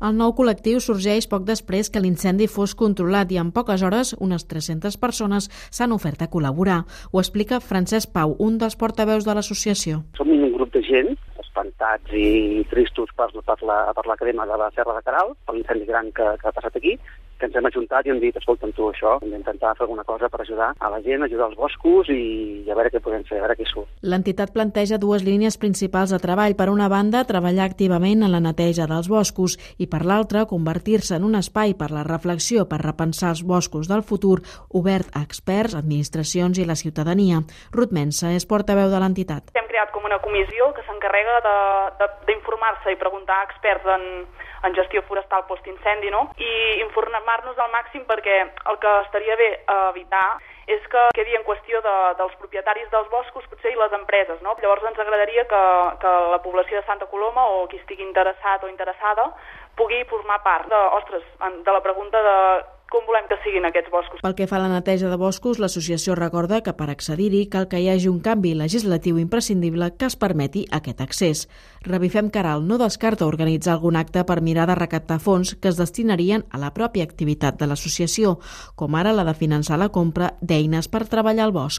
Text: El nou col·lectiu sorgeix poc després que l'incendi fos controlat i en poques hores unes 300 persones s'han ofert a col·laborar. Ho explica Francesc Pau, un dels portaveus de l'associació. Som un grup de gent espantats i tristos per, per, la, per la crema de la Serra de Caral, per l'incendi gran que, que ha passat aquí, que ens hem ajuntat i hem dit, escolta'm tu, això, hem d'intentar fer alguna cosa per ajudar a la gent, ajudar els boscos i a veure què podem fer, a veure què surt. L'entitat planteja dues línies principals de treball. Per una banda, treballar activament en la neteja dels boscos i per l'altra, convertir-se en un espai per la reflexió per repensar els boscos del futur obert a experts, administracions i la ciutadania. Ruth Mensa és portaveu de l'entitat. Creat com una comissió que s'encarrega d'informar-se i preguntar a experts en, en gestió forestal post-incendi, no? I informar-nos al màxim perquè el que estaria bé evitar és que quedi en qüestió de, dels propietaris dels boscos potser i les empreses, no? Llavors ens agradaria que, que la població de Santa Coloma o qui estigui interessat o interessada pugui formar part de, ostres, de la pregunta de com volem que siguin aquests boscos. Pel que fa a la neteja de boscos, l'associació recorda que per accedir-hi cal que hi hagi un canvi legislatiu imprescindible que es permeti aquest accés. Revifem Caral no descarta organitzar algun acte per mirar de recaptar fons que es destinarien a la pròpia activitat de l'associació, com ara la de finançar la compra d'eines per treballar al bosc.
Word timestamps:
El 0.00 0.14
nou 0.16 0.32
col·lectiu 0.32 0.78
sorgeix 0.80 1.26
poc 1.28 1.42
després 1.44 1.90
que 1.92 2.00
l'incendi 2.00 2.46
fos 2.48 2.72
controlat 2.82 3.32
i 3.34 3.40
en 3.40 3.50
poques 3.52 3.82
hores 3.84 4.14
unes 4.16 4.46
300 4.48 4.96
persones 4.96 5.50
s'han 5.68 5.92
ofert 5.92 6.22
a 6.24 6.30
col·laborar. 6.32 6.78
Ho 7.12 7.20
explica 7.20 7.60
Francesc 7.60 8.08
Pau, 8.14 8.32
un 8.40 8.56
dels 8.62 8.78
portaveus 8.80 9.28
de 9.28 9.34
l'associació. 9.36 10.00
Som 10.16 10.32
un 10.32 10.54
grup 10.56 10.72
de 10.72 10.80
gent 10.88 11.12
espantats 11.60 12.12
i 12.12 12.64
tristos 12.70 13.10
per, 13.16 13.30
per, 13.44 13.58
la, 13.62 13.92
per 13.94 14.06
la 14.06 14.16
crema 14.16 14.46
de 14.46 14.56
la 14.56 14.70
Serra 14.74 14.96
de 14.96 15.02
Caral, 15.04 15.34
per 15.44 15.54
l'incendi 15.54 15.86
gran 15.86 16.12
que, 16.12 16.36
que 16.40 16.48
ha 16.48 16.52
passat 16.56 16.76
aquí, 16.76 16.96
que 17.40 17.48
ens 17.48 17.56
hem 17.56 17.66
ajuntat 17.66 18.06
i 18.06 18.12
hem 18.12 18.20
dit, 18.20 18.36
escolta'm 18.36 18.72
tu, 18.76 18.90
això, 18.92 19.16
hem 19.24 19.32
d'intentar 19.32 19.72
fer 19.78 19.86
alguna 19.86 20.04
cosa 20.04 20.28
per 20.28 20.42
ajudar 20.42 20.74
a 20.76 20.90
la 20.92 21.00
gent, 21.04 21.24
ajudar 21.24 21.48
els 21.48 21.56
boscos 21.56 22.10
i 22.12 22.68
a 22.68 22.76
veure 22.76 22.92
què 22.92 23.00
podem 23.00 23.24
fer, 23.28 23.40
a 23.40 23.46
veure 23.46 23.56
què 23.56 23.66
surt. 23.68 23.88
L'entitat 24.04 24.52
planteja 24.52 25.00
dues 25.00 25.24
línies 25.24 25.56
principals 25.60 26.12
de 26.12 26.20
treball. 26.20 26.56
Per 26.60 26.68
una 26.68 26.90
banda, 26.92 27.24
treballar 27.24 27.64
activament 27.64 28.26
en 28.26 28.34
la 28.34 28.42
neteja 28.44 28.86
dels 28.90 29.08
boscos 29.08 29.56
i 29.80 29.88
per 29.88 30.04
l'altra, 30.04 30.44
convertir-se 30.50 31.16
en 31.16 31.24
un 31.24 31.38
espai 31.40 31.74
per 31.80 31.90
la 31.94 32.04
reflexió 32.04 32.66
per 32.68 32.82
repensar 32.84 33.32
els 33.32 33.42
boscos 33.46 33.88
del 33.88 34.04
futur 34.04 34.40
obert 34.76 35.08
a 35.16 35.24
experts, 35.24 35.78
administracions 35.80 36.60
i 36.60 36.68
la 36.68 36.76
ciutadania. 36.76 37.40
Ruth 37.72 37.96
Mensa 37.96 38.34
és 38.36 38.46
portaveu 38.46 38.92
de 38.92 39.00
l'entitat. 39.00 39.48
Creat 39.80 39.94
com 39.94 40.04
una 40.04 40.18
comissió 40.20 40.66
que 40.76 40.82
s'encarrega 40.84 41.38
d'informar-se 42.28 42.92
i 42.92 42.98
preguntar 43.00 43.38
a 43.40 43.44
experts 43.46 43.86
en, 43.88 44.02
en 44.68 44.74
gestió 44.76 45.00
forestal 45.08 45.46
post-incendi, 45.48 46.10
no? 46.12 46.26
I 46.36 46.82
informar-nos 46.84 47.56
al 47.56 47.70
màxim 47.72 48.04
perquè 48.04 48.42
el 48.44 48.78
que 48.82 48.92
estaria 49.06 49.38
bé 49.40 49.48
evitar 49.76 50.26
és 50.68 50.84
que 50.92 51.04
quedi 51.16 51.32
en 51.38 51.46
qüestió 51.48 51.80
de, 51.80 51.94
dels 52.18 52.34
propietaris 52.42 52.90
dels 52.92 53.08
boscos 53.08 53.46
potser 53.48 53.72
i 53.72 53.78
les 53.80 53.96
empreses, 53.96 54.42
no? 54.44 54.52
Llavors 54.60 54.84
ens 54.90 55.00
agradaria 55.00 55.46
que, 55.48 55.62
que 56.04 56.12
la 56.34 56.42
població 56.44 56.76
de 56.76 56.84
Santa 56.84 57.08
Coloma 57.08 57.46
o 57.56 57.64
qui 57.72 57.80
estigui 57.80 58.04
interessat 58.04 58.60
o 58.62 58.68
interessada 58.68 59.30
pugui 59.80 60.04
formar 60.12 60.42
part 60.44 60.68
de, 60.68 60.82
ostres, 61.00 61.24
de 61.40 61.72
la 61.72 61.80
pregunta 61.80 62.20
de 62.28 62.36
com 62.90 63.06
volem 63.06 63.28
que 63.30 63.38
siguin 63.44 63.64
aquests 63.68 63.90
boscos. 63.92 64.20
Pel 64.24 64.34
que 64.34 64.48
fa 64.50 64.58
a 64.58 64.62
la 64.64 64.70
neteja 64.72 65.08
de 65.08 65.18
boscos, 65.20 65.60
l'associació 65.62 66.16
recorda 66.18 66.60
que 66.66 66.74
per 66.74 66.90
accedir-hi 66.90 67.44
cal 67.52 67.68
que 67.70 67.78
hi 67.78 67.86
hagi 67.88 68.10
un 68.10 68.18
canvi 68.24 68.56
legislatiu 68.58 69.20
imprescindible 69.22 69.92
que 69.96 70.10
es 70.10 70.18
permeti 70.18 70.66
aquest 70.74 71.00
accés. 71.06 71.46
Revifem 71.86 72.32
Caral 72.34 72.66
no 72.66 72.80
descarta 72.82 73.30
organitzar 73.30 73.76
algun 73.78 73.96
acte 73.96 74.26
per 74.26 74.40
mirar 74.42 74.66
de 74.66 74.76
recaptar 74.76 75.20
fons 75.22 75.54
que 75.54 75.70
es 75.70 75.78
destinarien 75.78 76.44
a 76.50 76.58
la 76.58 76.74
pròpia 76.74 77.06
activitat 77.06 77.62
de 77.62 77.70
l'associació, 77.70 78.38
com 78.74 78.98
ara 78.98 79.14
la 79.14 79.24
de 79.24 79.38
finançar 79.38 79.78
la 79.78 79.92
compra 79.94 80.34
d'eines 80.42 80.90
per 80.90 81.06
treballar 81.06 81.46
al 81.46 81.54
bosc. 81.54 81.78